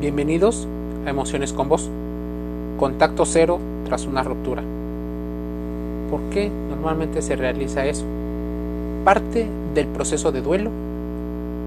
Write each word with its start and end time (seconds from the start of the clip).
Bienvenidos 0.00 0.66
a 1.04 1.10
Emociones 1.10 1.52
con 1.52 1.68
Vos. 1.68 1.90
Contacto 2.78 3.26
cero 3.26 3.58
tras 3.84 4.06
una 4.06 4.22
ruptura. 4.22 4.62
¿Por 6.10 6.22
qué 6.30 6.50
normalmente 6.70 7.20
se 7.20 7.36
realiza 7.36 7.84
eso? 7.84 8.06
Parte 9.04 9.46
del 9.74 9.88
proceso 9.88 10.32
de 10.32 10.40
duelo, 10.40 10.70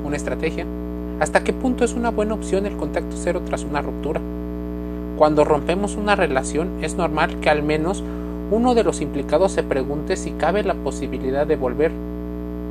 una 0.03 0.15
estrategia. 0.15 0.65
¿Hasta 1.19 1.43
qué 1.43 1.53
punto 1.53 1.85
es 1.85 1.93
una 1.93 2.09
buena 2.09 2.33
opción 2.33 2.65
el 2.65 2.75
contacto 2.75 3.15
cero 3.17 3.43
tras 3.45 3.65
una 3.65 3.83
ruptura? 3.83 4.19
Cuando 5.15 5.43
rompemos 5.43 5.95
una 5.95 6.15
relación 6.15 6.69
es 6.81 6.95
normal 6.95 7.39
que 7.39 7.51
al 7.51 7.61
menos 7.61 8.03
uno 8.49 8.73
de 8.73 8.83
los 8.83 9.01
implicados 9.01 9.51
se 9.51 9.61
pregunte 9.61 10.15
si 10.15 10.31
cabe 10.31 10.63
la 10.63 10.73
posibilidad 10.73 11.45
de 11.45 11.55
volver, 11.55 11.91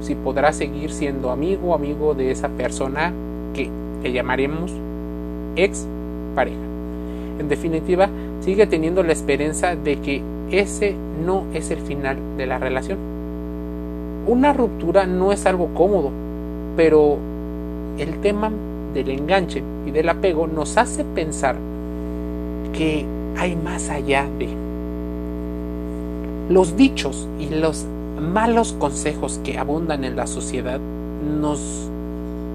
si 0.00 0.16
podrá 0.16 0.52
seguir 0.52 0.90
siendo 0.90 1.30
amigo 1.30 1.68
o 1.68 1.74
amigo 1.76 2.14
de 2.14 2.32
esa 2.32 2.48
persona 2.48 3.12
que 3.54 3.70
le 4.02 4.10
llamaremos 4.10 4.72
ex 5.56 5.86
pareja. 6.34 6.58
En 7.38 7.48
definitiva, 7.48 8.08
sigue 8.40 8.66
teniendo 8.66 9.02
la 9.02 9.12
esperanza 9.12 9.76
de 9.76 9.96
que 9.96 10.22
ese 10.50 10.94
no 11.24 11.44
es 11.54 11.70
el 11.70 11.80
final 11.80 12.16
de 12.36 12.46
la 12.46 12.58
relación. 12.58 12.98
Una 14.26 14.52
ruptura 14.52 15.06
no 15.06 15.32
es 15.32 15.46
algo 15.46 15.68
cómodo, 15.74 16.10
pero 16.76 17.16
el 17.98 18.20
tema 18.20 18.50
del 18.94 19.10
enganche 19.10 19.62
y 19.86 19.90
del 19.90 20.08
apego 20.08 20.46
nos 20.46 20.76
hace 20.76 21.04
pensar 21.04 21.56
que 22.72 23.04
hay 23.36 23.56
más 23.56 23.88
allá 23.88 24.26
de 24.38 24.48
los 26.48 26.76
dichos 26.76 27.28
y 27.38 27.48
los 27.48 27.86
malos 28.20 28.74
consejos 28.74 29.40
que 29.42 29.58
abundan 29.58 30.04
en 30.04 30.16
la 30.16 30.26
sociedad 30.26 30.80
nos 31.40 31.88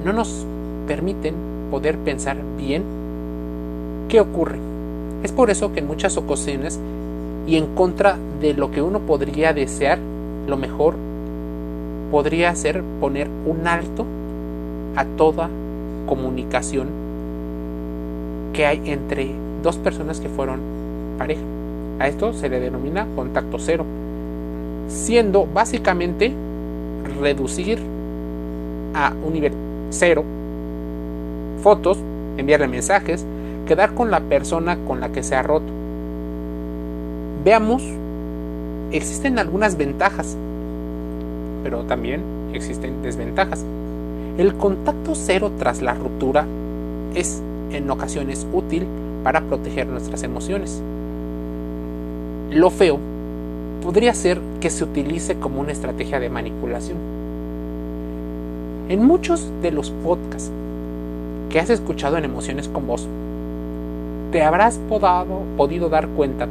no 0.06 0.14
nos 0.14 0.46
permiten 0.88 1.34
poder 1.70 1.98
pensar 1.98 2.38
bien 2.58 2.84
qué 4.10 4.20
ocurre. 4.20 4.58
Es 5.24 5.32
por 5.32 5.50
eso 5.50 5.74
que 5.74 5.80
en 5.80 5.88
muchas 5.88 6.18
ocasiones 6.18 6.80
y 7.48 7.56
en 7.56 7.68
contra 7.76 8.18
de 8.42 8.54
lo 8.54 8.72
que 8.72 8.82
uno 8.82 9.00
podría 9.00 9.54
desear, 9.54 10.00
lo 10.48 10.58
mejor 10.58 10.96
podría 12.12 12.54
ser 12.56 12.84
poner 13.00 13.28
un 13.46 13.68
alto 13.68 14.06
a 14.96 15.06
toda 15.06 15.50
comunicación 16.08 16.88
que 18.54 18.66
hay 18.66 18.82
entre 18.86 19.32
dos 19.62 19.78
personas 19.78 20.20
que 20.20 20.30
fueron 20.30 20.60
pareja. 21.18 21.42
A 22.00 22.08
esto 22.08 22.34
se 22.34 22.50
le 22.50 22.60
denomina 22.60 23.08
contacto 23.16 23.58
cero, 23.60 23.86
siendo 24.88 25.48
básicamente 25.52 26.34
reducir 27.22 27.80
a 28.94 29.14
un 29.26 29.34
nivel 29.34 29.54
cero 29.90 30.24
fotos, 31.58 31.98
enviarle 32.38 32.68
mensajes, 32.68 33.26
quedar 33.68 33.94
con 33.94 34.12
la 34.12 34.22
persona 34.22 34.78
con 34.88 35.00
la 35.00 35.10
que 35.10 35.24
se 35.24 35.36
ha 35.36 35.44
roto. 35.44 35.72
Veamos, 37.44 37.84
existen 38.92 39.40
algunas 39.40 39.78
ventajas, 39.78 40.38
pero 41.64 41.84
también 41.84 42.22
existen 42.54 43.02
desventajas. 43.04 43.64
El 44.38 44.56
contacto 44.56 45.16
cero 45.16 45.52
tras 45.58 45.82
la 45.82 45.94
ruptura 45.94 46.46
es 47.16 47.42
en 47.72 47.90
ocasiones 47.90 48.46
útil 48.54 48.86
para 49.24 49.42
proteger 49.42 49.88
nuestras 49.88 50.24
emociones. 50.24 50.82
Lo 52.52 52.70
feo 52.70 53.00
podría 53.84 54.14
ser 54.14 54.40
que 54.62 54.70
se 54.70 54.84
utilice 54.84 55.36
como 55.36 55.60
una 55.60 55.72
estrategia 55.72 56.20
de 56.20 56.30
manipulación. 56.30 56.98
En 58.90 59.04
muchos 59.04 59.52
de 59.62 59.72
los 59.72 59.92
podcasts 59.92 60.52
que 61.50 61.60
has 61.60 61.70
escuchado 61.70 62.18
en 62.18 62.26
Emociones 62.26 62.68
con 62.68 62.88
Vos, 62.88 63.08
te 64.32 64.44
habrás 64.44 64.80
podido 65.58 65.90
dar 65.90 66.08
cuenta 66.10 66.48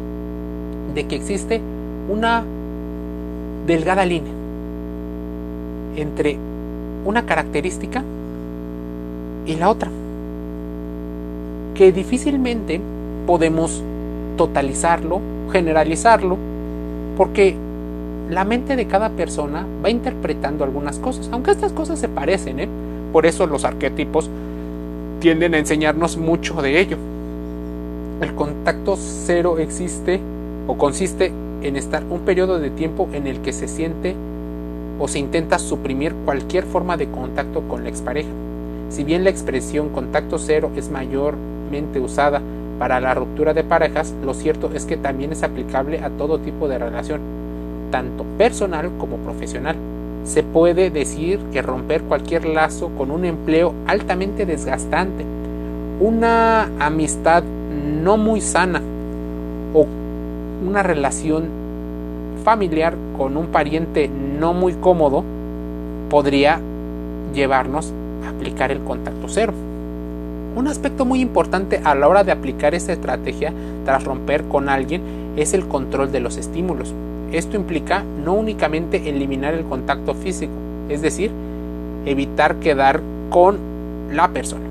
de 0.94 1.06
que 1.06 1.16
existe 1.16 1.61
una 2.08 2.44
delgada 3.67 4.06
línea 4.06 4.33
entre 5.96 6.39
una 7.05 7.27
característica 7.27 8.02
y 9.46 9.55
la 9.56 9.70
otra, 9.70 9.90
que 11.74 11.92
difícilmente 11.92 12.80
podemos 13.27 13.83
totalizarlo, 14.36 15.20
generalizarlo, 15.52 16.36
porque 17.17 17.55
la 18.30 18.45
mente 18.45 18.77
de 18.77 18.86
cada 18.86 19.11
persona 19.11 19.67
va 19.85 19.90
interpretando 19.90 20.64
algunas 20.64 20.98
cosas, 20.98 21.29
aunque 21.33 21.52
estas 21.52 21.73
cosas 21.73 21.98
se 21.98 22.08
parecen, 22.08 22.61
¿eh? 22.61 22.68
por 23.12 23.27
eso 23.27 23.46
los 23.46 23.64
arquetipos 23.64 24.29
tienden 25.21 25.55
a 25.55 25.59
enseñarnos 25.59 26.17
mucho 26.17 26.61
de 26.63 26.81
ello. 26.81 26.99
El 28.21 28.35
contacto 28.35 28.97
cero 28.97 29.59
existe 29.59 30.21
o 30.67 30.77
consiste 30.77 31.33
en 31.63 31.77
estar 31.77 32.03
un 32.09 32.21
periodo 32.21 32.59
de 32.59 32.71
tiempo 32.71 33.09
en 33.13 33.27
el 33.27 33.41
que 33.41 33.53
se 33.53 33.69
siente 33.69 34.15
o 34.99 35.09
se 35.09 35.19
intenta 35.19 35.59
suprimir 35.59 36.15
cualquier 36.25 36.65
forma 36.65 36.97
de 36.97 37.09
contacto 37.09 37.63
con 37.69 37.83
la 37.83 37.91
expareja. 37.91 38.31
Si 38.89 39.05
bien 39.05 39.25
la 39.25 39.31
expresión 39.31 39.91
contacto 39.91 40.39
cero 40.39 40.71
es 40.77 40.91
mayormente 40.91 42.01
usada 42.01 42.41
para 42.79 43.01
la 43.01 43.15
ruptura 43.15 43.53
de 43.53 43.65
parejas, 43.65 44.15
lo 44.25 44.35
cierto 44.35 44.71
es 44.75 44.85
que 44.85 44.97
también 44.97 45.33
es 45.33 45.43
aplicable 45.43 46.01
a 46.01 46.11
todo 46.11 46.39
tipo 46.39 46.69
de 46.69 46.79
relación, 46.79 47.21
tanto 47.91 48.25
personal 48.39 48.91
como 48.98 49.17
profesional 49.17 49.77
se 50.27 50.42
puede 50.42 50.91
decir 50.91 51.39
que 51.53 51.63
romper 51.63 52.03
cualquier 52.03 52.45
lazo 52.47 52.91
con 52.98 53.11
un 53.11 53.25
empleo 53.25 53.73
altamente 53.87 54.45
desgastante, 54.45 55.25
una 56.01 56.64
amistad 56.81 57.45
no 58.03 58.17
muy 58.17 58.41
sana 58.41 58.83
o 59.73 59.86
una 60.67 60.83
relación 60.83 61.45
familiar 62.45 62.95
con 63.17 63.36
un 63.36 63.47
pariente 63.47 64.09
no 64.09 64.53
muy 64.53 64.75
cómodo 64.75 65.25
podría 66.11 66.61
llevarnos 67.33 67.92
a 68.25 68.31
aplicar 68.31 68.73
el 68.73 68.81
contacto 68.81 69.29
cero. 69.29 69.53
Un 70.57 70.67
aspecto 70.69 71.05
muy 71.05 71.20
importante 71.20 71.81
a 71.85 71.95
la 71.95 72.09
hora 72.09 72.25
de 72.25 72.33
aplicar 72.33 72.75
esta 72.75 72.92
estrategia 72.92 73.53
tras 73.85 74.05
romper 74.05 74.45
con 74.45 74.69
alguien 74.69 75.03
es 75.36 75.55
el 75.55 75.69
control 75.69 76.11
de 76.11 76.20
los 76.20 76.36
estímulos. 76.36 76.95
Esto 77.33 77.57
implica 77.57 78.05
no 78.25 78.35
únicamente 78.35 79.09
eliminar 79.09 79.55
el 79.55 79.64
contacto 79.64 80.14
físico, 80.14 80.53
es 80.89 81.03
decir, 81.03 81.31
evitar 82.05 82.57
quedar 82.57 83.01
con 83.31 83.59
la 84.13 84.29
persona. 84.29 84.64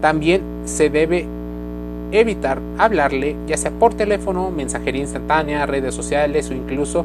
También 0.00 0.42
se 0.64 0.90
debe 0.90 1.26
evitar 2.10 2.60
hablarle, 2.76 3.36
ya 3.46 3.56
sea 3.56 3.70
por 3.70 3.94
teléfono, 3.94 4.50
mensajería 4.50 5.00
instantánea, 5.00 5.64
redes 5.66 5.94
sociales 5.94 6.50
o 6.50 6.54
incluso 6.54 7.04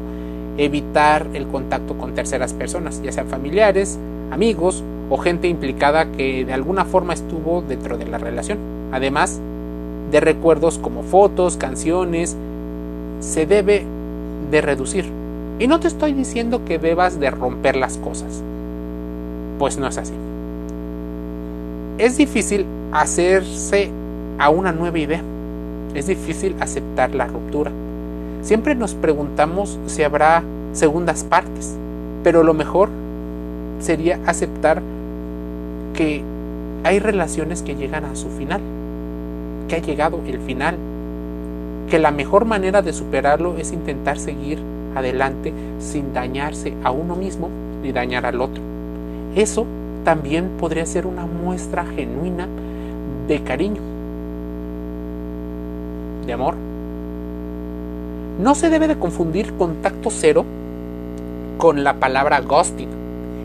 evitar 0.58 1.26
el 1.32 1.46
contacto 1.46 1.96
con 1.96 2.14
terceras 2.14 2.52
personas, 2.52 3.00
ya 3.02 3.12
sean 3.12 3.28
familiares, 3.28 3.98
amigos 4.30 4.82
o 5.08 5.16
gente 5.16 5.48
implicada 5.48 6.10
que 6.12 6.44
de 6.44 6.52
alguna 6.52 6.84
forma 6.84 7.14
estuvo 7.14 7.62
dentro 7.62 7.96
de 7.96 8.06
la 8.06 8.18
relación. 8.18 8.58
Además 8.92 9.40
de 10.10 10.20
recuerdos 10.20 10.78
como 10.78 11.02
fotos, 11.02 11.56
canciones, 11.56 12.36
se 13.20 13.46
debe 13.46 13.84
de 14.50 14.60
reducir. 14.60 15.04
Y 15.58 15.66
no 15.66 15.80
te 15.80 15.88
estoy 15.88 16.12
diciendo 16.12 16.64
que 16.64 16.78
debas 16.78 17.18
de 17.18 17.30
romper 17.30 17.76
las 17.76 17.98
cosas. 17.98 18.42
Pues 19.58 19.76
no 19.78 19.88
es 19.88 19.98
así. 19.98 20.14
Es 21.98 22.16
difícil 22.16 22.64
hacerse 22.92 23.90
a 24.38 24.50
una 24.50 24.72
nueva 24.72 24.98
idea. 24.98 25.22
Es 25.94 26.06
difícil 26.06 26.54
aceptar 26.60 27.14
la 27.14 27.26
ruptura. 27.26 27.72
Siempre 28.42 28.74
nos 28.74 28.94
preguntamos 28.94 29.78
si 29.86 30.04
habrá 30.04 30.44
segundas 30.72 31.24
partes, 31.24 31.76
pero 32.22 32.44
lo 32.44 32.54
mejor 32.54 32.88
sería 33.80 34.20
aceptar 34.26 34.80
que 35.94 36.22
hay 36.84 37.00
relaciones 37.00 37.62
que 37.62 37.74
llegan 37.74 38.04
a 38.04 38.14
su 38.14 38.28
final, 38.28 38.60
que 39.66 39.76
ha 39.76 39.80
llegado 39.80 40.20
el 40.24 40.38
final 40.40 40.76
que 41.88 41.98
la 41.98 42.10
mejor 42.10 42.44
manera 42.44 42.82
de 42.82 42.92
superarlo 42.92 43.56
es 43.56 43.72
intentar 43.72 44.18
seguir 44.18 44.58
adelante 44.94 45.52
sin 45.78 46.12
dañarse 46.12 46.74
a 46.84 46.90
uno 46.90 47.16
mismo 47.16 47.48
ni 47.82 47.92
dañar 47.92 48.26
al 48.26 48.40
otro. 48.40 48.62
Eso 49.34 49.66
también 50.04 50.50
podría 50.58 50.86
ser 50.86 51.06
una 51.06 51.26
muestra 51.26 51.84
genuina 51.84 52.46
de 53.26 53.42
cariño, 53.42 53.80
de 56.26 56.32
amor. 56.32 56.54
No 58.40 58.54
se 58.54 58.70
debe 58.70 58.88
de 58.88 58.98
confundir 58.98 59.54
contacto 59.54 60.10
cero 60.10 60.44
con 61.56 61.84
la 61.84 61.94
palabra 61.94 62.40
ghosting. 62.40 62.88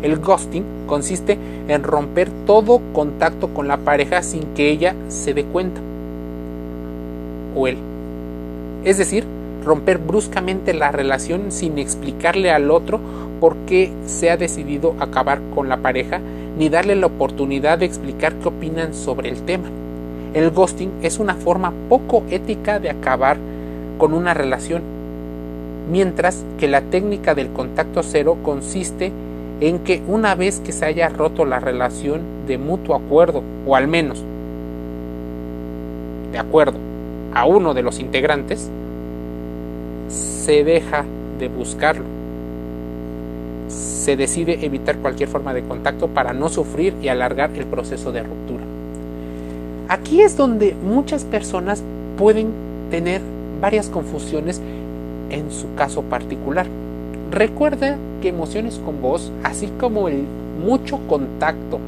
El 0.04 0.20
ghosting 0.20 0.64
consiste 0.86 1.38
en 1.68 1.84
romper 1.84 2.30
todo 2.46 2.82
contacto 2.92 3.54
con 3.54 3.68
la 3.68 3.78
pareja 3.78 4.22
sin 4.22 4.54
que 4.54 4.70
ella 4.70 4.96
se 5.08 5.34
dé 5.34 5.46
cuenta 5.46 5.80
o 7.56 7.68
él 7.68 7.78
es 8.84 8.98
decir, 8.98 9.26
romper 9.64 9.98
bruscamente 9.98 10.74
la 10.74 10.92
relación 10.92 11.52
sin 11.52 11.78
explicarle 11.80 12.52
al 12.52 12.70
otro 12.70 13.00
por 13.40 13.56
qué 13.66 13.92
se 14.06 14.30
ha 14.30 14.38
decidido 14.38 14.96
acabar 15.00 15.40
con 15.56 15.70
la 15.70 15.78
pareja, 15.78 16.20
ni 16.58 16.70
darle 16.70 16.96
la 16.96 17.08
oportunidad 17.08 17.78
de 17.78 17.86
explicar 17.86 18.34
qué 18.36 18.48
opinan 18.50 18.94
sobre 18.94 19.30
el 19.30 19.42
tema. 19.44 19.70
el 20.34 20.50
ghosting 20.50 20.92
es 21.04 21.20
una 21.20 21.36
forma 21.36 21.72
poco 21.90 22.24
ética 22.30 22.80
de 22.80 22.90
acabar 22.90 23.38
con 24.00 24.14
una 24.14 24.34
relación, 24.34 24.82
mientras 25.92 26.44
que 26.60 26.68
la 26.68 26.82
técnica 26.82 27.36
del 27.36 27.50
contacto 27.50 28.02
cero 28.02 28.38
consiste 28.42 29.12
en 29.62 29.80
que 29.80 30.02
una 30.08 30.34
vez 30.34 30.60
que 30.60 30.72
se 30.72 30.86
haya 30.86 31.10
roto 31.10 31.46
la 31.46 31.60
relación 31.60 32.22
de 32.48 32.58
mutuo 32.58 32.96
acuerdo, 32.96 33.44
o 33.68 33.76
al 33.76 33.88
menos 33.88 34.24
de 36.32 36.40
acuerdo 36.40 36.93
a 37.34 37.46
uno 37.46 37.74
de 37.74 37.84
los 37.84 38.00
integrantes, 38.00 38.70
se 40.10 40.64
deja 40.64 41.06
de 41.40 41.48
buscarlo. 41.48 42.06
Se 43.68 44.16
decide 44.16 44.66
evitar 44.66 44.98
cualquier 44.98 45.30
forma 45.30 45.54
de 45.54 45.64
contacto 45.64 46.08
para 46.08 46.34
no 46.34 46.50
sufrir 46.50 46.94
y 47.02 47.08
alargar 47.08 47.52
el 47.56 47.66
proceso 47.66 48.12
de 48.12 48.24
ruptura. 48.24 48.64
Aquí 49.88 50.22
es 50.22 50.38
donde 50.38 50.76
muchas 50.76 51.24
personas 51.24 51.84
pueden 52.18 52.52
tener 52.92 53.22
varias 53.62 53.88
confusiones 53.90 54.62
en 55.30 55.52
su 55.52 55.74
caso 55.76 56.02
particular. 56.04 56.68
Recuerda 57.32 57.98
que 58.22 58.30
emociones 58.30 58.80
con 58.84 59.02
vos, 59.02 59.32
así 59.44 59.70
como 59.80 60.08
el 60.08 60.24
mucho 60.64 61.00
contacto 61.08 61.80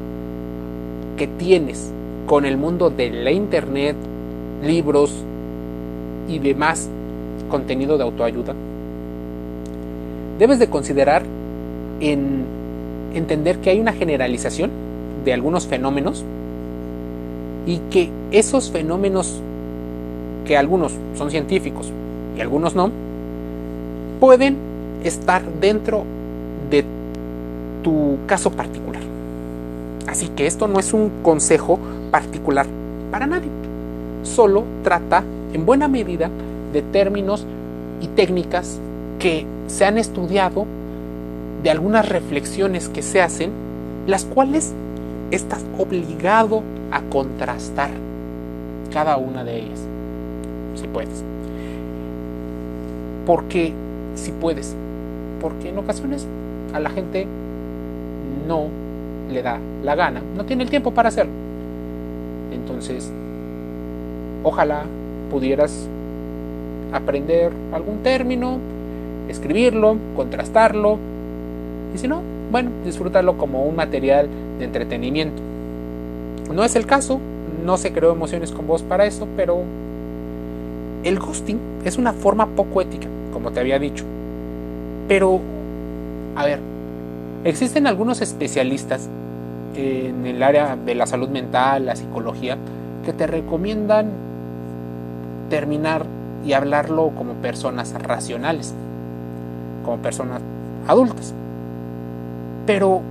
que 1.18 1.28
tienes 1.28 1.92
con 2.26 2.46
el 2.46 2.58
mundo 2.58 2.90
de 2.90 3.12
la 3.12 3.32
internet, 3.32 3.96
libros 4.64 5.25
y 6.28 6.40
demás 6.40 6.90
contenido 7.50 7.98
de 7.98 8.04
autoayuda, 8.04 8.54
debes 10.40 10.60
de 10.60 10.68
considerar 10.68 11.24
en 12.00 12.44
entender 13.14 13.60
que 13.60 13.70
hay 13.70 13.80
una 13.80 13.94
generalización 13.94 14.72
de 15.24 15.34
algunos 15.34 15.66
fenómenos 15.68 16.24
y 17.66 17.78
que 17.90 18.10
esos 18.32 18.70
fenómenos, 18.72 19.42
que 20.46 20.58
algunos 20.58 20.94
son 21.16 21.32
científicos 21.32 21.92
y 22.38 22.42
algunos 22.42 22.76
no, 22.76 22.92
pueden 24.20 24.58
estar 25.04 25.44
dentro 25.60 26.04
de 26.70 26.84
tu 27.84 28.18
caso 28.28 28.52
particular. 28.52 29.02
Así 30.08 30.28
que 30.30 30.46
esto 30.46 30.68
no 30.68 30.80
es 30.80 30.94
un 30.94 31.12
consejo 31.24 31.80
particular 32.12 32.66
para 33.12 33.26
nadie. 33.26 33.50
Solo 34.24 34.64
trata 34.84 35.24
en 35.54 35.66
buena 35.66 35.88
medida 35.88 36.30
de 36.74 36.82
términos 36.82 37.46
y 38.02 38.08
técnicas 38.08 38.80
que 39.20 39.46
se 39.68 39.86
han 39.86 39.98
estudiado, 39.98 40.66
de 41.64 41.72
algunas 41.72 42.08
reflexiones 42.08 42.90
que 42.90 43.02
se 43.02 43.22
hacen, 43.22 43.52
las 44.06 44.26
cuales 44.26 44.74
estás 45.32 45.66
obligado 45.80 46.62
a 46.92 47.02
contrastar 47.02 47.90
cada 48.94 49.18
una 49.18 49.44
de 49.44 49.58
ellas, 49.60 49.80
si 50.76 50.88
puedes. 50.88 51.24
Porque, 53.26 53.74
si 54.16 54.32
puedes, 54.32 54.76
porque 55.42 55.70
en 55.70 55.78
ocasiones 55.78 56.28
a 56.74 56.80
la 56.80 56.90
gente 56.90 57.26
no 58.48 58.68
le 59.32 59.42
da 59.42 59.60
la 59.84 59.96
gana, 59.96 60.22
no 60.38 60.46
tiene 60.46 60.64
el 60.64 60.70
tiempo 60.70 60.92
para 60.92 61.10
hacerlo. 61.10 61.34
Entonces, 62.54 63.12
ojalá 64.44 64.84
pudieras 65.26 65.88
aprender 66.94 67.52
algún 67.74 68.04
término, 68.04 68.58
escribirlo, 69.28 69.98
contrastarlo, 70.16 70.98
y 71.94 71.98
si 71.98 72.08
no, 72.08 72.22
bueno, 72.52 72.72
disfrutarlo 72.86 73.38
como 73.38 73.64
un 73.64 73.76
material 73.76 74.28
de 74.60 74.66
entretenimiento. 74.66 75.42
No 76.54 76.64
es 76.64 76.76
el 76.76 76.86
caso, 76.86 77.20
no 77.66 77.78
se 77.78 77.92
creó 77.92 78.12
emociones 78.12 78.52
con 78.52 78.68
vos 78.68 78.84
para 78.84 79.06
eso, 79.06 79.28
pero 79.36 79.64
el 81.04 81.20
ghosting 81.20 81.60
es 81.84 81.98
una 81.98 82.14
forma 82.14 82.48
poco 82.48 82.82
ética, 82.82 83.08
como 83.34 83.52
te 83.52 83.60
había 83.60 83.80
dicho. 83.80 84.06
Pero, 85.08 85.40
a 86.36 86.46
ver, 86.46 86.60
existen 87.44 87.88
algunos 87.88 88.22
especialistas 88.22 89.10
en 89.76 90.26
el 90.26 90.42
área 90.42 90.76
de 90.76 90.96
la 90.96 91.06
salud 91.06 91.30
mental, 91.30 91.86
la 91.86 91.96
psicología, 91.96 92.58
que 93.04 93.14
te 93.14 93.28
recomiendan 93.28 94.08
terminar 95.50 96.06
y 96.46 96.54
hablarlo 96.54 97.12
como 97.16 97.34
personas 97.36 97.94
racionales, 97.94 98.74
como 99.84 99.98
personas 99.98 100.42
adultas. 100.88 101.34
Pero 102.66 103.02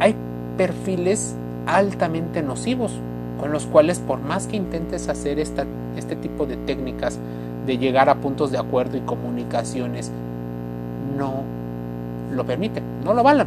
hay 0.00 0.14
perfiles 0.56 1.34
altamente 1.66 2.42
nocivos 2.42 2.92
con 3.40 3.52
los 3.52 3.66
cuales 3.66 3.98
por 4.00 4.20
más 4.20 4.46
que 4.46 4.56
intentes 4.56 5.08
hacer 5.08 5.38
este 5.38 6.16
tipo 6.16 6.46
de 6.46 6.56
técnicas 6.56 7.18
de 7.66 7.78
llegar 7.78 8.08
a 8.08 8.16
puntos 8.16 8.50
de 8.50 8.58
acuerdo 8.58 8.96
y 8.96 9.00
comunicaciones, 9.00 10.10
no 11.16 11.42
lo 12.32 12.44
permiten, 12.44 12.82
no 13.04 13.14
lo 13.14 13.20
avalan. 13.20 13.46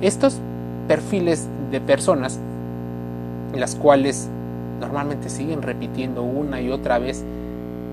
Estos 0.00 0.38
perfiles 0.88 1.46
de 1.70 1.80
personas, 1.80 2.38
las 3.54 3.74
cuales 3.74 4.28
normalmente 4.78 5.28
siguen 5.28 5.62
repitiendo 5.62 6.22
una 6.22 6.60
y 6.60 6.70
otra 6.70 6.98
vez 6.98 7.22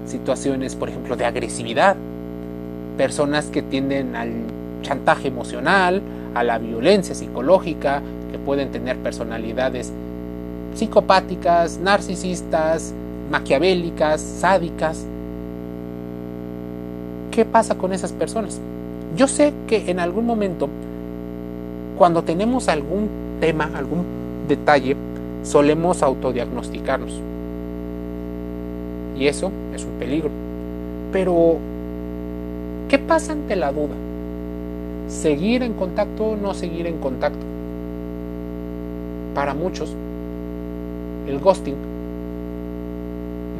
situaciones, 0.06 0.75
por 0.75 0.89
ejemplo, 0.89 1.15
de 1.15 1.25
agresividad, 1.25 1.95
personas 2.97 3.45
que 3.45 3.62
tienden 3.62 4.15
al 4.15 4.31
chantaje 4.81 5.30
emocional, 5.30 6.01
a 6.35 6.44
la 6.44 6.57
violencia 6.59 7.15
psicológica, 7.15 8.01
que 8.31 8.38
pueden 8.38 8.71
tener 8.71 8.97
personalidades 8.97 9.91
psicopáticas, 10.75 11.77
narcisistas, 11.80 12.94
maquiavélicas, 13.31 14.21
sádicas. 14.21 15.06
¿Qué 17.31 17.45
pasa 17.45 17.75
con 17.75 17.94
esas 17.94 18.12
personas? 18.12 18.59
Yo 19.15 19.27
sé 19.27 19.53
que 19.68 19.89
en 19.89 20.00
algún 20.00 20.25
momento, 20.25 20.68
cuando 21.97 22.24
tenemos 22.24 22.68
algún 22.68 23.07
tema, 23.39 23.69
algún 23.75 24.03
detalle, 24.47 24.95
solemos 25.44 26.01
autodiagnosticarnos. 26.01 27.19
Y 29.18 29.28
eso 29.28 29.51
es 29.75 29.84
un 29.84 29.92
peligro. 30.00 30.30
Pero, 31.12 31.57
¿qué 32.90 32.98
pasa 32.98 33.34
ante 33.34 33.56
la 33.56 33.72
duda? 33.72 33.95
¿Seguir 35.07 35.62
en 35.62 35.74
contacto 35.74 36.25
o 36.25 36.36
no 36.36 36.54
seguir 36.54 36.88
en 36.88 36.98
contacto? 36.98 37.45
Para 39.36 39.54
muchos, 39.54 39.94
el 41.28 41.40
ghosting 41.40 41.75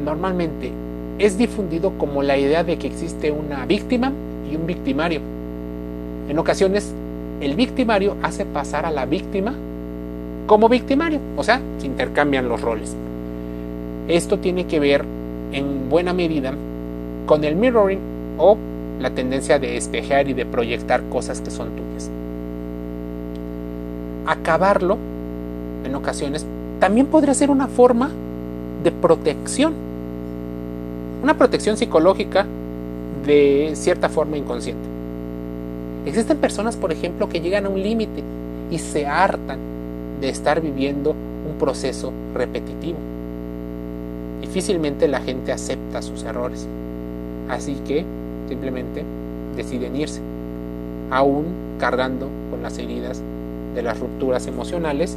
normalmente 0.04 0.70
es 1.18 1.38
difundido 1.38 1.92
como 1.98 2.22
la 2.22 2.36
idea 2.36 2.64
de 2.64 2.76
que 2.76 2.86
existe 2.86 3.30
una 3.30 3.64
víctima 3.66 4.12
y 4.50 4.56
un 4.56 4.66
victimario. 4.66 5.20
En 6.28 6.38
ocasiones, 6.38 6.92
el 7.40 7.54
victimario 7.54 8.16
hace 8.22 8.44
pasar 8.44 8.86
a 8.86 8.90
la 8.90 9.06
víctima 9.06 9.54
como 10.46 10.68
victimario, 10.68 11.20
o 11.36 11.42
sea, 11.42 11.60
se 11.78 11.86
intercambian 11.86 12.48
los 12.48 12.60
roles. 12.60 12.94
Esto 14.08 14.38
tiene 14.38 14.66
que 14.66 14.78
ver 14.78 15.04
en 15.52 15.88
buena 15.88 16.12
medida 16.12 16.52
con 17.26 17.44
el 17.44 17.56
mirroring 17.56 18.00
o 18.38 18.56
la 19.00 19.10
tendencia 19.10 19.58
de 19.58 19.76
espejear 19.76 20.28
y 20.28 20.34
de 20.34 20.44
proyectar 20.44 21.02
cosas 21.04 21.40
que 21.40 21.50
son 21.50 21.70
tuyas. 21.70 22.10
Acabarlo, 24.26 24.98
en 25.84 25.94
ocasiones, 25.94 26.44
también 26.80 27.06
podría 27.06 27.34
ser 27.34 27.50
una 27.50 27.66
forma 27.66 28.10
de 28.82 28.92
protección, 28.92 29.72
una 31.22 31.36
protección 31.38 31.76
psicológica 31.76 32.46
de 33.26 33.72
cierta 33.74 34.10
forma 34.10 34.36
inconsciente. 34.36 34.82
Existen 36.04 36.36
personas, 36.36 36.76
por 36.76 36.92
ejemplo, 36.92 37.28
que 37.28 37.40
llegan 37.40 37.64
a 37.64 37.70
un 37.70 37.82
límite 37.82 38.22
y 38.70 38.78
se 38.78 39.06
hartan 39.06 39.73
de 40.20 40.28
estar 40.28 40.60
viviendo 40.60 41.10
un 41.10 41.58
proceso 41.58 42.12
repetitivo. 42.34 42.98
Difícilmente 44.40 45.08
la 45.08 45.20
gente 45.20 45.52
acepta 45.52 46.02
sus 46.02 46.22
errores. 46.22 46.66
Así 47.48 47.74
que 47.86 48.04
simplemente 48.48 49.02
deciden 49.56 49.96
irse, 49.96 50.20
aún 51.10 51.44
cargando 51.78 52.28
con 52.50 52.62
las 52.62 52.78
heridas 52.78 53.20
de 53.74 53.82
las 53.82 53.98
rupturas 53.98 54.46
emocionales. 54.46 55.16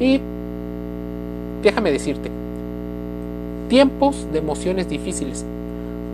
Y 0.00 0.20
déjame 1.62 1.90
decirte, 1.90 2.30
tiempos 3.68 4.26
de 4.32 4.38
emociones 4.38 4.88
difíciles, 4.88 5.44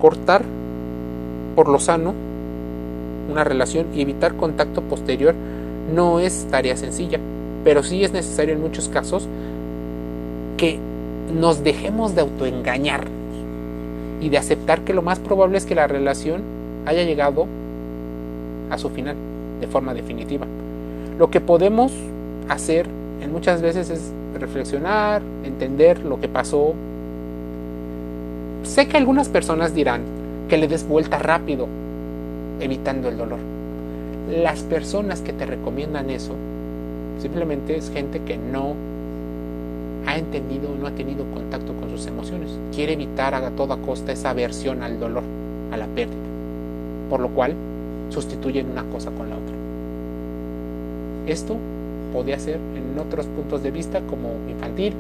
cortar 0.00 0.44
por 1.56 1.68
lo 1.68 1.78
sano 1.78 2.14
una 3.30 3.44
relación 3.44 3.86
y 3.94 4.00
evitar 4.00 4.34
contacto 4.36 4.82
posterior 4.82 5.34
no 5.94 6.20
es 6.20 6.46
tarea 6.50 6.76
sencilla, 6.76 7.18
pero 7.68 7.82
sí 7.82 8.02
es 8.02 8.14
necesario 8.14 8.54
en 8.54 8.62
muchos 8.62 8.88
casos 8.88 9.28
que 10.56 10.78
nos 11.38 11.62
dejemos 11.62 12.14
de 12.14 12.22
autoengañar 12.22 13.06
y 14.22 14.30
de 14.30 14.38
aceptar 14.38 14.80
que 14.84 14.94
lo 14.94 15.02
más 15.02 15.18
probable 15.18 15.58
es 15.58 15.66
que 15.66 15.74
la 15.74 15.86
relación 15.86 16.40
haya 16.86 17.02
llegado 17.02 17.46
a 18.70 18.78
su 18.78 18.88
final 18.88 19.16
de 19.60 19.66
forma 19.66 19.92
definitiva. 19.92 20.46
Lo 21.18 21.28
que 21.28 21.42
podemos 21.42 21.92
hacer 22.48 22.86
en 23.20 23.32
muchas 23.32 23.60
veces 23.60 23.90
es 23.90 24.12
reflexionar, 24.40 25.20
entender 25.44 26.02
lo 26.06 26.18
que 26.22 26.28
pasó. 26.28 26.72
Sé 28.62 28.88
que 28.88 28.96
algunas 28.96 29.28
personas 29.28 29.74
dirán 29.74 30.00
que 30.48 30.56
le 30.56 30.68
des 30.68 30.88
vuelta 30.88 31.18
rápido, 31.18 31.68
evitando 32.60 33.10
el 33.10 33.18
dolor. 33.18 33.40
Las 34.30 34.62
personas 34.62 35.20
que 35.20 35.34
te 35.34 35.44
recomiendan 35.44 36.08
eso 36.08 36.32
simplemente 37.20 37.76
es 37.76 37.90
gente 37.90 38.20
que 38.20 38.36
no 38.36 38.74
ha 40.06 40.16
entendido, 40.16 40.70
no 40.80 40.86
ha 40.86 40.90
tenido 40.92 41.24
contacto 41.34 41.74
con 41.74 41.90
sus 41.90 42.06
emociones. 42.06 42.50
Quiere 42.74 42.94
evitar 42.94 43.34
a 43.34 43.50
toda 43.50 43.76
costa 43.76 44.12
esa 44.12 44.30
aversión 44.30 44.82
al 44.82 44.98
dolor, 44.98 45.22
a 45.70 45.76
la 45.76 45.86
pérdida. 45.86 46.16
Por 47.10 47.20
lo 47.20 47.28
cual 47.28 47.54
sustituyen 48.08 48.70
una 48.70 48.84
cosa 48.84 49.10
con 49.10 49.28
la 49.28 49.36
otra. 49.36 49.54
Esto 51.26 51.56
podría 52.12 52.38
ser 52.38 52.56
en 52.56 52.98
otros 52.98 53.26
puntos 53.26 53.62
de 53.62 53.70
vista 53.70 54.00
como 54.00 54.30
infantil, 54.48 54.94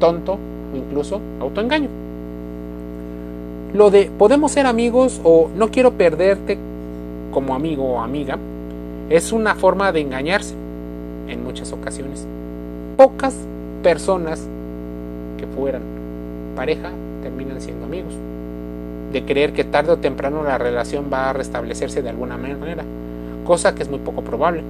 tonto 0.00 0.38
o 0.72 0.76
incluso 0.76 1.20
autoengaño. 1.40 1.88
Lo 3.74 3.90
de 3.90 4.10
podemos 4.16 4.52
ser 4.52 4.66
amigos 4.66 5.20
o 5.22 5.50
no 5.54 5.70
quiero 5.70 5.92
perderte 5.92 6.56
como 7.32 7.54
amigo 7.54 7.84
o 7.84 8.00
amiga 8.00 8.38
es 9.10 9.32
una 9.32 9.54
forma 9.54 9.92
de 9.92 10.00
engañarse 10.00 10.63
en 11.28 11.44
muchas 11.44 11.72
ocasiones. 11.72 12.26
Pocas 12.96 13.34
personas 13.82 14.46
que 15.38 15.46
fueran 15.46 15.82
pareja 16.54 16.90
terminan 17.22 17.60
siendo 17.60 17.86
amigos. 17.86 18.14
De 19.12 19.24
creer 19.24 19.52
que 19.52 19.64
tarde 19.64 19.92
o 19.92 19.98
temprano 19.98 20.42
la 20.42 20.58
relación 20.58 21.10
va 21.12 21.30
a 21.30 21.32
restablecerse 21.32 22.02
de 22.02 22.08
alguna 22.08 22.36
manera, 22.36 22.84
cosa 23.44 23.74
que 23.74 23.82
es 23.82 23.90
muy 23.90 24.00
poco 24.00 24.22
probable. 24.22 24.62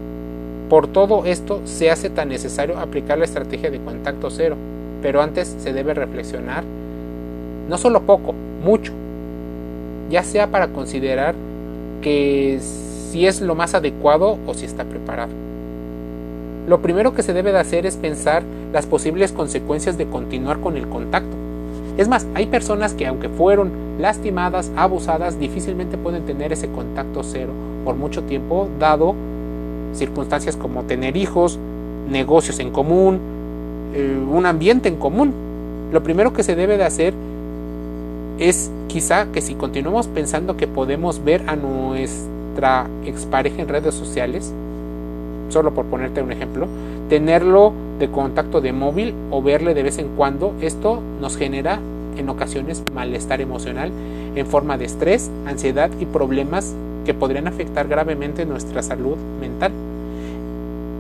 Por 0.69 0.87
todo 0.87 1.25
esto 1.25 1.61
se 1.65 1.91
hace 1.91 2.11
tan 2.11 2.29
necesario 2.29 2.79
aplicar 2.79 3.19
la 3.19 3.25
estrategia 3.25 3.71
de 3.71 3.81
contacto 3.81 4.31
cero, 4.31 4.57
pero 5.03 5.23
antes 5.23 5.55
se 5.59 5.73
debe 5.73 5.95
reflexionar 5.95 6.65
no 7.69 7.79
solo 7.79 8.03
poco, 8.03 8.35
mucho, 8.63 8.93
ya 10.11 10.23
sea 10.23 10.51
para 10.51 10.69
considerar 10.69 11.35
que 12.03 12.59
si 12.61 13.27
es 13.27 13.41
lo 13.41 13.55
más 13.55 13.75
adecuado 13.75 14.39
o 14.47 14.55
si 14.55 14.67
está 14.67 14.85
preparado. 14.85 15.44
Lo 16.67 16.81
primero 16.81 17.15
que 17.15 17.23
se 17.23 17.33
debe 17.33 17.53
de 17.53 17.59
hacer 17.59 17.85
es 17.87 17.97
pensar 17.97 18.43
las 18.73 18.87
posibles 18.87 19.33
consecuencias 19.33 19.99
de 19.99 20.07
continuar 20.07 20.61
con 20.61 20.77
el 20.77 20.89
contacto. 20.89 21.37
Es 21.97 22.09
más, 22.09 22.27
hay 22.35 22.47
personas 22.47 22.95
que 22.95 23.07
aunque 23.07 23.29
fueron 23.29 23.71
lastimadas, 24.01 24.71
abusadas, 24.77 25.39
difícilmente 25.39 25.97
pueden 25.97 26.25
tener 26.25 26.53
ese 26.53 26.69
contacto 26.69 27.23
cero 27.23 27.53
por 27.85 27.97
mucho 27.97 28.23
tiempo, 28.23 28.69
dado 28.81 29.15
circunstancias 29.93 30.57
como 30.57 30.83
tener 30.85 31.17
hijos, 31.17 31.59
negocios 32.11 32.59
en 32.59 32.71
común, 32.71 33.21
eh, 33.95 34.19
un 34.29 34.47
ambiente 34.47 34.89
en 34.89 34.97
común. 34.97 35.33
Lo 35.93 36.03
primero 36.03 36.33
que 36.33 36.43
se 36.43 36.57
debe 36.57 36.77
de 36.77 36.85
hacer 36.85 37.15
es 38.39 38.71
quizá 38.89 39.27
que 39.27 39.41
si 39.41 39.55
continuamos 39.55 40.09
pensando 40.09 40.57
que 40.57 40.67
podemos 40.67 41.23
ver 41.23 41.45
a 41.47 41.55
nuestra 41.55 42.89
expareja 43.05 43.63
en 43.63 43.69
redes 43.69 43.95
sociales, 43.95 44.53
solo 45.55 45.73
por 45.73 45.87
ponerte 45.87 46.21
un 46.21 46.33
ejemplo, 46.33 46.67
tenerlo 47.09 47.73
de 48.01 48.11
contacto 48.11 48.61
de 48.61 48.73
móvil 48.73 49.15
o 49.31 49.41
verle 49.41 49.73
de 49.73 49.85
vez 49.85 49.99
en 49.99 50.09
cuando, 50.17 50.53
esto 50.61 51.01
nos 51.21 51.37
genera 51.37 51.79
en 52.19 52.29
ocasiones 52.29 52.83
malestar 52.93 53.41
emocional 53.41 53.93
en 54.35 54.47
forma 54.47 54.77
de 54.79 54.87
estrés, 54.87 55.31
ansiedad 55.47 55.91
y 56.01 56.07
problemas 56.07 56.75
que 57.07 57.15
podrían 57.15 57.47
afectar 57.47 57.87
gravemente 57.87 58.45
nuestra 58.47 58.83
salud 58.83 59.15
mental. 59.41 59.71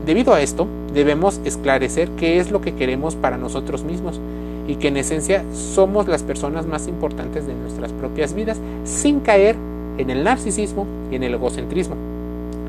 Debido 0.06 0.34
a 0.34 0.40
esto, 0.40 0.68
debemos 0.94 1.40
esclarecer 1.44 2.10
qué 2.10 2.38
es 2.38 2.52
lo 2.52 2.60
que 2.60 2.74
queremos 2.74 3.16
para 3.16 3.36
nosotros 3.36 3.82
mismos 3.82 4.20
y 4.68 4.76
que 4.76 4.86
en 4.86 4.98
esencia 4.98 5.42
somos 5.52 6.06
las 6.06 6.22
personas 6.22 6.64
más 6.64 6.86
importantes 6.86 7.44
de 7.48 7.54
nuestras 7.54 7.92
propias 7.92 8.34
vidas 8.34 8.60
sin 8.84 9.18
caer 9.18 9.56
en 9.98 10.10
el 10.10 10.22
narcisismo 10.22 10.86
y 11.10 11.16
en 11.16 11.24
el 11.24 11.34
egocentrismo. 11.34 11.96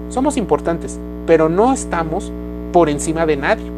Somos 0.10 0.38
importantes, 0.38 1.00
pero 1.26 1.50
no 1.50 1.74
estamos 1.74 2.32
por 2.72 2.90
encima 2.90 3.26
de 3.26 3.38
nadie. 3.38 3.72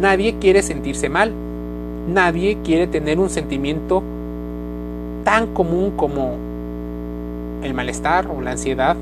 Nadie 0.00 0.36
quiere 0.38 0.62
sentirse 0.62 1.08
mal, 1.08 1.32
nadie 2.12 2.58
quiere 2.62 2.86
tener 2.86 3.18
un 3.18 3.30
sentimiento 3.30 4.02
tan 5.24 5.54
común 5.54 5.92
como 5.96 6.36
el 7.62 7.74
malestar 7.74 8.28
o 8.28 8.40
la 8.40 8.52
ansiedad 8.52 8.96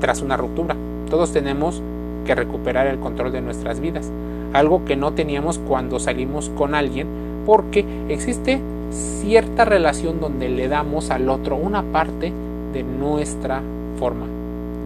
tras 0.00 0.22
una 0.22 0.36
ruptura. 0.36 0.76
Todos 1.10 1.32
tenemos 1.32 1.82
que 2.26 2.34
recuperar 2.34 2.86
el 2.86 2.98
control 2.98 3.32
de 3.32 3.40
nuestras 3.40 3.80
vidas, 3.80 4.10
algo 4.52 4.84
que 4.84 4.96
no 4.96 5.12
teníamos 5.12 5.58
cuando 5.58 5.98
salimos 5.98 6.50
con 6.50 6.74
alguien, 6.74 7.06
porque 7.46 7.84
existe 8.08 8.60
cierta 8.90 9.64
relación 9.64 10.20
donde 10.20 10.48
le 10.48 10.68
damos 10.68 11.10
al 11.10 11.28
otro 11.28 11.56
una 11.56 11.82
parte 11.82 12.32
de 12.72 12.82
nuestra 12.82 13.62
forma 13.98 14.26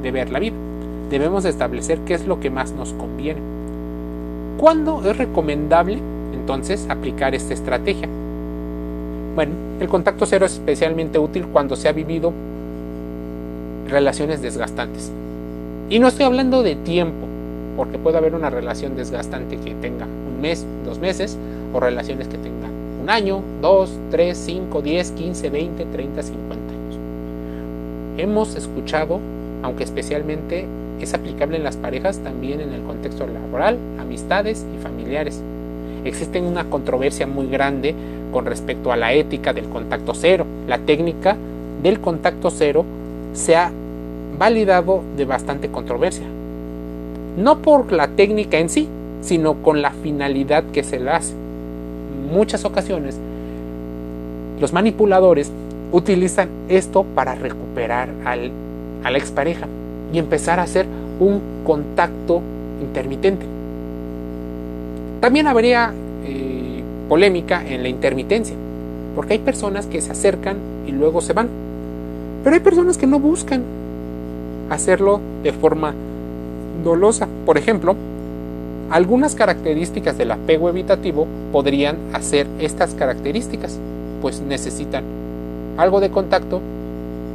de 0.03 0.11
ver 0.11 0.31
la 0.31 0.39
vida. 0.39 0.57
Debemos 1.13 1.45
establecer 1.45 1.99
qué 2.07 2.15
es 2.15 2.27
lo 2.27 2.41
que 2.41 2.49
más 2.49 2.73
nos 2.73 2.95
conviene. 2.95 3.39
¿Cuándo 4.57 5.03
es 5.05 5.15
recomendable 5.15 5.99
entonces 6.33 6.87
aplicar 6.89 7.35
esta 7.35 7.53
estrategia? 7.53 8.09
Bueno, 9.35 9.53
el 9.79 9.89
contacto 9.89 10.25
cero 10.25 10.47
es 10.47 10.55
especialmente 10.55 11.19
útil 11.19 11.49
cuando 11.49 11.77
se 11.77 11.91
ha 11.91 11.93
vivido 11.93 12.33
relaciones 13.91 14.41
desgastantes. 14.41 15.13
Y 15.91 15.99
no 15.99 16.09
estoy 16.09 16.25
hablando 16.25 16.63
de 16.63 16.77
tiempo, 16.77 17.27
porque 17.77 17.99
puede 17.99 18.17
haber 18.17 18.35
una 18.35 18.49
relación 18.49 18.97
desgastante 18.97 19.59
que 19.59 19.75
tenga 19.75 20.07
un 20.07 20.41
mes, 20.41 20.65
dos 20.87 20.99
meses, 20.99 21.37
o 21.75 21.81
relaciones 21.81 22.27
que 22.29 22.39
tengan 22.39 22.71
un 23.03 23.11
año, 23.11 23.43
dos, 23.61 23.93
tres, 24.11 24.39
cinco, 24.39 24.81
diez, 24.81 25.11
quince, 25.11 25.51
veinte, 25.51 25.85
treinta, 25.93 26.23
cincuenta 26.23 26.73
años. 26.73 26.97
Hemos 28.17 28.57
escuchado, 28.57 29.21
aunque 29.63 29.85
especialmente 29.85 30.65
es 31.05 31.15
aplicable 31.15 31.57
en 31.57 31.65
las 31.65 31.77
parejas, 31.77 32.19
también 32.19 32.61
en 32.61 32.73
el 32.73 32.83
contexto 32.83 33.27
laboral, 33.27 33.77
amistades 34.01 34.65
y 34.77 34.83
familiares. 34.83 35.41
Existe 36.05 36.41
una 36.41 36.65
controversia 36.65 37.27
muy 37.27 37.49
grande 37.49 37.95
con 38.33 38.47
respecto 38.47 38.93
a 38.93 38.97
la 38.97 39.13
ética 39.13 39.53
del 39.53 39.67
contacto 39.67 40.15
cero. 40.15 40.47
La 40.67 40.79
técnica 40.79 41.37
del 41.83 42.01
contacto 42.01 42.51
cero 42.51 42.85
se 43.33 43.57
ha 43.57 43.71
validado 44.39 45.03
de 45.17 45.25
bastante 45.25 45.69
controversia. 45.69 46.27
No 47.37 47.59
por 47.59 47.93
la 47.93 48.09
técnica 48.09 48.59
en 48.59 48.69
sí, 48.69 48.89
sino 49.21 49.55
con 49.63 49.83
la 49.83 49.91
finalidad 49.91 50.65
que 50.73 50.83
se 50.83 50.99
le 50.99 51.11
hace. 51.11 51.35
muchas 52.33 52.65
ocasiones, 52.65 53.19
los 54.59 54.73
manipuladores 54.73 55.51
utilizan 55.93 56.49
esto 56.69 57.05
para 57.15 57.35
recuperar 57.35 58.09
al, 58.25 58.51
a 59.05 59.11
la 59.11 59.19
expareja 59.19 59.67
y 60.13 60.19
empezar 60.19 60.61
a 60.61 60.65
hacer 60.65 60.87
un 61.21 61.41
contacto 61.65 62.41
intermitente. 62.81 63.47
También 65.21 65.47
habría 65.47 65.93
eh, 66.25 66.83
polémica 67.09 67.63
en 67.67 67.83
la 67.83 67.89
intermitencia, 67.89 68.57
porque 69.15 69.35
hay 69.35 69.39
personas 69.39 69.87
que 69.87 70.01
se 70.01 70.13
acercan 70.13 70.57
y 70.87 70.93
luego 70.93 71.21
se 71.21 71.33
van, 71.33 71.49
pero 72.43 72.55
hay 72.55 72.61
personas 72.61 72.99
que 72.99 73.07
no 73.07 73.19
buscan 73.21 73.63
hacerlo 74.71 75.21
de 75.43 75.53
forma 75.53 75.95
dolosa. 76.85 77.29
Por 77.47 77.59
ejemplo, 77.59 77.95
algunas 78.91 79.35
características 79.35 80.19
del 80.19 80.33
apego 80.33 80.69
evitativo 80.69 81.27
podrían 81.53 81.97
hacer 82.13 82.47
estas 82.59 82.95
características, 82.95 83.79
pues 84.21 84.41
necesitan 84.41 85.05
algo 85.77 86.01
de 86.01 86.11
contacto 86.11 86.61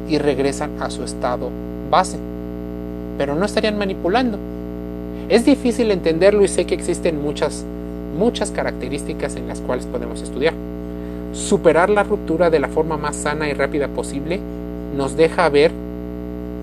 y 0.10 0.18
regresan 0.18 0.72
a 0.80 0.90
su 0.90 1.04
estado 1.04 1.50
base, 1.90 2.18
pero 3.18 3.36
no 3.36 3.46
estarían 3.46 3.78
manipulando. 3.78 4.38
Es 5.30 5.46
difícil 5.46 5.92
entenderlo 5.92 6.44
y 6.44 6.48
sé 6.48 6.66
que 6.66 6.76
existen 6.76 7.22
muchas, 7.22 7.66
muchas 8.18 8.52
características 8.52 9.36
en 9.36 9.48
las 9.48 9.60
cuales 9.62 9.86
podemos 9.86 10.22
estudiar. 10.22 10.54
Superar 11.34 11.90
la 11.90 12.04
ruptura 12.04 12.50
de 12.50 12.60
la 12.60 12.68
forma 12.68 12.98
más 12.98 13.16
sana 13.16 13.50
y 13.50 13.54
rápida 13.54 13.88
posible 13.88 14.40
nos 14.96 15.18
deja 15.18 15.50
ver 15.50 15.72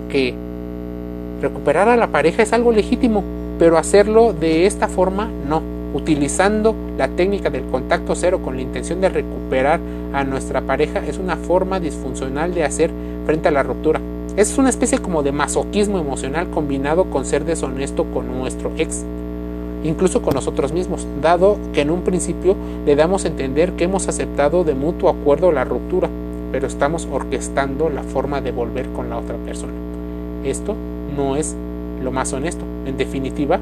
que 0.09 0.33
Recuperar 1.41 1.89
a 1.89 1.97
la 1.97 2.07
pareja 2.07 2.43
es 2.43 2.53
algo 2.53 2.71
legítimo, 2.71 3.23
pero 3.59 3.77
hacerlo 3.77 4.33
de 4.33 4.65
esta 4.65 4.87
forma 4.87 5.29
no, 5.47 5.61
utilizando 5.93 6.73
la 6.97 7.09
técnica 7.09 7.49
del 7.49 7.65
contacto 7.65 8.15
cero 8.15 8.39
con 8.43 8.55
la 8.55 8.61
intención 8.61 9.01
de 9.01 9.09
recuperar 9.09 9.79
a 10.13 10.23
nuestra 10.23 10.61
pareja 10.61 11.05
es 11.05 11.17
una 11.17 11.35
forma 11.35 11.79
disfuncional 11.79 12.53
de 12.53 12.63
hacer 12.63 12.89
frente 13.25 13.49
a 13.49 13.51
la 13.51 13.63
ruptura. 13.63 13.99
Es 14.37 14.57
una 14.57 14.67
especie 14.67 14.99
como 14.99 15.23
de 15.23 15.31
masoquismo 15.31 15.97
emocional 15.97 16.49
combinado 16.49 17.05
con 17.05 17.23
ser 17.23 17.45
deshonesto 17.45 18.03
con 18.13 18.37
nuestro 18.37 18.69
ex, 18.75 19.05
incluso 19.85 20.21
con 20.21 20.33
nosotros 20.33 20.73
mismos, 20.73 21.07
dado 21.21 21.57
que 21.71 21.79
en 21.79 21.89
un 21.89 22.01
principio 22.01 22.57
le 22.85 22.97
damos 22.97 23.23
a 23.23 23.29
entender 23.29 23.71
que 23.73 23.85
hemos 23.85 24.09
aceptado 24.09 24.65
de 24.65 24.73
mutuo 24.73 25.09
acuerdo 25.09 25.53
la 25.53 25.63
ruptura, 25.63 26.09
pero 26.51 26.67
estamos 26.67 27.07
orquestando 27.09 27.89
la 27.89 28.03
forma 28.03 28.41
de 28.41 28.51
volver 28.51 28.89
con 28.89 29.09
la 29.09 29.19
otra 29.19 29.37
persona. 29.37 29.71
Esto 30.43 30.75
no 31.15 31.37
es 31.37 31.55
lo 32.03 32.11
más 32.11 32.33
honesto. 32.33 32.65
En 32.85 32.97
definitiva, 32.97 33.61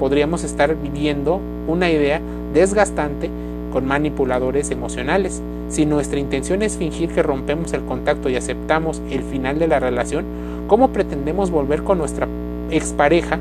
podríamos 0.00 0.42
estar 0.42 0.74
viviendo 0.74 1.38
una 1.68 1.90
idea 1.90 2.22
desgastante 2.54 3.28
con 3.74 3.84
manipuladores 3.86 4.70
emocionales. 4.70 5.42
Si 5.74 5.86
nuestra 5.86 6.20
intención 6.20 6.62
es 6.62 6.76
fingir 6.76 7.08
que 7.08 7.24
rompemos 7.24 7.72
el 7.72 7.80
contacto 7.80 8.28
y 8.28 8.36
aceptamos 8.36 9.02
el 9.10 9.24
final 9.24 9.58
de 9.58 9.66
la 9.66 9.80
relación, 9.80 10.24
¿cómo 10.68 10.90
pretendemos 10.90 11.50
volver 11.50 11.82
con 11.82 11.98
nuestra 11.98 12.28
expareja 12.70 13.40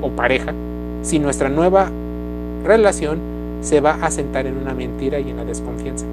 o 0.00 0.10
pareja 0.10 0.52
si 1.02 1.18
nuestra 1.18 1.48
nueva 1.48 1.90
relación 2.64 3.18
se 3.62 3.80
va 3.80 3.94
a 3.94 4.12
sentar 4.12 4.46
en 4.46 4.58
una 4.58 4.74
mentira 4.74 5.18
y 5.18 5.30
en 5.30 5.38
la 5.38 5.44
desconfianza? 5.44 6.06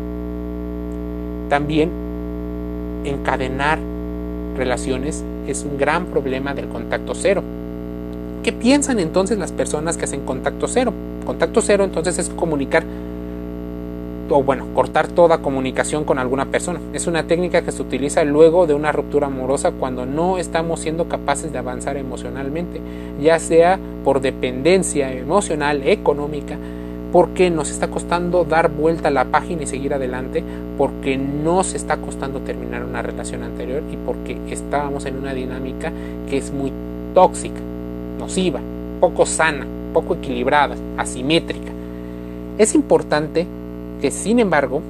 También 1.50 1.92
encadenar 3.04 3.78
relaciones 4.58 5.24
es 5.46 5.64
un 5.64 5.78
gran 5.78 6.08
problema 6.08 6.56
del 6.56 6.68
contacto 6.68 7.14
cero. 7.14 7.44
¿Qué 8.42 8.54
piensan 8.54 9.00
entonces 9.00 9.38
las 9.38 9.52
personas 9.52 9.98
que 9.98 10.06
hacen 10.06 10.22
contacto 10.22 10.68
cero? 10.68 10.92
Contacto 11.28 11.62
cero 11.62 11.84
entonces 11.84 12.18
es 12.18 12.30
comunicar 12.30 12.84
o 14.32 14.44
bueno, 14.44 14.68
cortar 14.74 15.08
toda 15.08 15.40
comunicación 15.40 16.04
con 16.04 16.18
alguna 16.18 16.46
persona. 16.46 16.80
Es 16.94 17.08
una 17.08 17.24
técnica 17.24 17.62
que 17.62 17.72
se 17.72 17.82
utiliza 17.82 18.24
luego 18.24 18.68
de 18.68 18.74
una 18.74 18.92
ruptura 18.92 19.28
amorosa 19.28 19.72
cuando 19.72 20.06
no 20.06 20.38
estamos 20.38 20.80
siendo 20.80 21.08
capaces 21.08 21.52
de 21.52 21.60
avanzar 21.60 21.98
emocionalmente, 21.98 22.80
ya 23.22 23.40
sea 23.40 23.80
por 24.04 24.22
dependencia 24.22 25.12
emocional, 25.14 25.84
económica, 25.86 26.58
porque 27.12 27.50
nos 27.50 27.70
está 27.70 27.90
costando 27.90 28.46
dar 28.46 28.70
vuelta 28.72 29.10
a 29.10 29.12
la 29.12 29.26
página 29.26 29.64
y 29.64 29.68
seguir 29.68 29.94
adelante, 29.94 30.44
porque 30.78 31.18
nos 31.18 31.74
está 31.74 31.98
costando 31.98 32.40
terminar 32.40 32.84
una 32.84 33.02
relación 33.02 33.44
anterior 33.44 33.84
y 33.92 33.98
porque 33.98 34.38
estábamos 34.50 35.06
en 35.06 35.18
una 35.18 35.34
dinámica 35.34 35.92
que 36.30 36.38
es 36.38 36.52
muy 36.52 36.72
tóxica, 37.14 37.60
nociva, 38.18 38.62
poco 39.02 39.26
sana, 39.26 39.66
poco 39.94 40.16
equilibrada, 40.16 40.76
asimétrica. 40.98 41.72
Es 42.58 42.76
importante 42.76 43.46
que, 44.02 44.12
sin 44.12 44.40
embargo, 44.40 44.82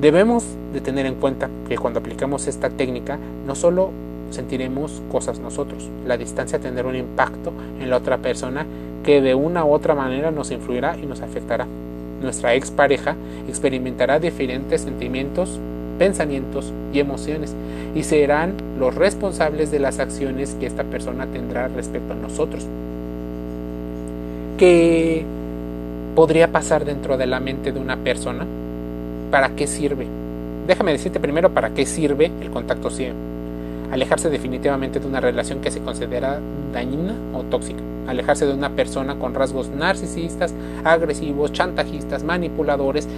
debemos 0.00 0.44
de 0.72 0.80
tener 0.80 1.06
en 1.06 1.14
cuenta 1.16 1.48
que 1.68 1.76
cuando 1.76 2.00
aplicamos 2.00 2.46
esta 2.46 2.70
técnica 2.70 3.18
no 3.46 3.54
solo 3.54 3.90
sentiremos 4.30 5.02
cosas 5.12 5.38
nosotros, 5.38 5.88
la 6.06 6.16
distancia 6.16 6.58
tendrá 6.58 6.86
un 6.86 6.96
impacto 6.96 7.52
en 7.80 7.90
la 7.90 7.96
otra 7.96 8.18
persona 8.18 8.64
que 9.04 9.20
de 9.20 9.34
una 9.34 9.64
u 9.64 9.72
otra 9.72 9.94
manera 9.94 10.30
nos 10.30 10.50
influirá 10.50 10.96
y 10.96 11.06
nos 11.06 11.20
afectará. 11.20 11.66
Nuestra 12.22 12.54
expareja 12.54 13.16
experimentará 13.48 14.18
diferentes 14.18 14.82
sentimientos, 14.82 15.58
pensamientos 15.98 16.72
y 16.92 17.00
emociones 17.00 17.54
y 17.94 18.04
serán 18.04 18.54
los 18.78 18.94
responsables 18.94 19.70
de 19.70 19.80
las 19.80 19.98
acciones 19.98 20.56
que 20.60 20.66
esta 20.66 20.84
persona 20.84 21.26
tendrá 21.26 21.68
respecto 21.68 22.12
a 22.12 22.16
nosotros. 22.16 22.66
¿Qué 24.58 25.24
podría 26.14 26.52
pasar 26.52 26.84
dentro 26.84 27.16
de 27.16 27.26
la 27.26 27.40
mente 27.40 27.72
de 27.72 27.80
una 27.80 27.96
persona? 27.96 28.46
¿Para 29.30 29.50
qué 29.50 29.66
sirve? 29.66 30.06
Déjame 30.66 30.92
decirte 30.92 31.20
primero 31.20 31.50
para 31.50 31.70
qué 31.70 31.86
sirve 31.86 32.30
el 32.40 32.50
contacto 32.50 32.90
ciego 32.90 33.16
alejarse 33.90 34.30
definitivamente 34.30 35.00
de 35.00 35.06
una 35.06 35.20
relación 35.20 35.60
que 35.60 35.70
se 35.70 35.80
considera 35.80 36.40
dañina 36.72 37.14
o 37.34 37.42
tóxica, 37.42 37.80
alejarse 38.06 38.46
de 38.46 38.54
una 38.54 38.70
persona 38.70 39.16
con 39.16 39.34
rasgos 39.34 39.68
narcisistas, 39.68 40.54
agresivos, 40.84 41.52
chantajistas, 41.52 42.22
manipuladores, 42.22 43.08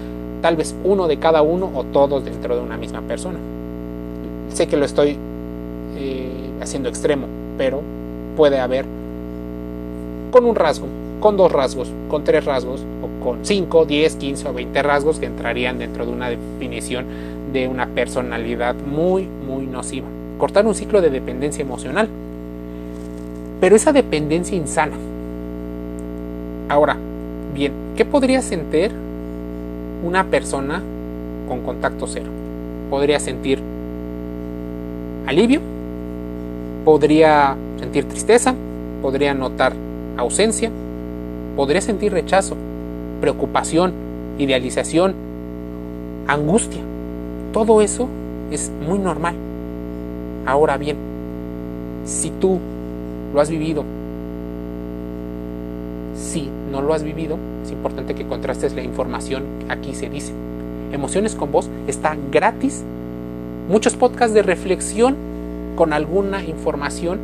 tal 0.41 0.57
vez 0.57 0.75
uno 0.85 1.09
de 1.09 1.19
cada 1.19 1.43
uno 1.43 1.71
o 1.75 1.85
todos 1.85 2.25
dentro 2.25 2.57
de 2.57 2.63
una 2.63 2.77
misma 2.77 3.03
persona. 3.03 3.39
Sé 4.49 4.67
que 4.67 4.77
lo 4.77 4.85
estoy 4.85 5.17
eh, 5.97 6.31
haciendo 6.61 6.89
extremo, 6.89 7.27
pero 7.59 7.81
puede 8.37 8.59
haber 8.59 8.87
con 10.31 10.47
un 10.47 10.55
rasgo, 10.55 10.87
con 11.23 11.39
dos 11.39 11.51
rasgos, 11.51 11.91
con 12.11 12.25
tres 12.25 12.45
rasgos, 12.45 12.85
o 13.01 13.25
con 13.25 13.47
cinco, 13.47 13.87
diez, 13.87 14.17
quince 14.17 14.47
o 14.47 14.53
veinte 14.53 14.83
rasgos 14.83 15.19
que 15.19 15.25
entrarían 15.25 15.79
dentro 15.79 16.05
de 16.05 16.13
una 16.13 16.29
definición 16.29 17.07
de 17.55 17.67
una 17.67 17.87
personalidad 17.87 18.75
muy, 18.75 19.27
muy 19.47 19.67
nociva 19.67 20.09
cortar 20.43 20.67
un 20.67 20.75
ciclo 20.75 21.01
de 21.01 21.09
dependencia 21.09 21.63
emocional. 21.63 22.09
Pero 23.61 23.77
esa 23.77 23.93
dependencia 23.93 24.57
insana. 24.57 24.97
Ahora, 26.69 26.97
bien, 27.55 27.71
¿qué 27.95 28.05
podría 28.05 28.43
sentir 28.43 28.91
una 30.05 30.25
persona 30.25 30.83
con 31.47 31.61
contacto 31.61 32.09
cero? 32.09 32.27
Podría 32.91 33.21
sentir 33.21 33.61
alivio, 35.29 35.61
podría 36.85 37.55
sentir 37.79 38.07
tristeza, 38.07 38.53
podría 39.01 39.35
notar 39.35 39.75
ausencia, 40.17 40.73
podría 41.57 41.81
sentir 41.81 42.13
rechazo, 42.13 42.57
preocupación, 43.21 43.93
idealización, 44.39 45.15
angustia. 46.27 46.81
Todo 47.53 47.83
eso 47.83 48.09
es 48.51 48.71
muy 48.87 48.99
normal. 48.99 49.35
Ahora 50.47 50.77
bien, 50.77 50.97
si 52.05 52.31
tú 52.31 52.59
lo 53.33 53.41
has 53.41 53.51
vivido, 53.51 53.85
si 56.17 56.49
no 56.71 56.83
lo 56.83 56.95
has 56.95 57.03
vivido, 57.03 57.39
es 57.65 57.71
importante 57.71 58.15
que 58.15 58.27
contrastes 58.27 58.75
la 58.75 58.83
información 58.83 59.45
aquí 59.69 59.95
se 59.95 60.09
dice. 60.09 60.33
Emociones 60.93 61.35
con 61.35 61.53
voz 61.53 61.69
está 61.87 62.17
gratis. 62.31 62.83
Muchos 63.69 63.97
podcasts 63.97 64.35
de 64.35 64.43
reflexión 64.43 65.17
con 65.77 65.93
alguna 65.93 66.43
información 66.45 67.19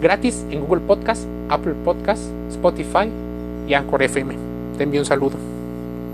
gratis 0.00 0.44
en 0.50 0.60
Google 0.60 0.80
Podcast, 0.80 1.24
Apple 1.50 1.74
Podcast, 1.84 2.22
Spotify 2.50 3.10
y 3.68 3.74
Anchor 3.74 4.02
FM. 4.02 4.34
Te 4.78 4.84
envío 4.84 5.00
un 5.00 5.06
saludo. 5.06 5.59